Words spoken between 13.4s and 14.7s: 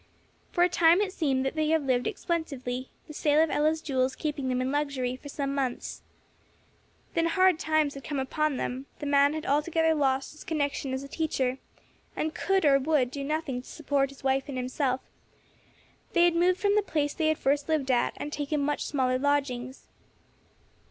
to support his wife and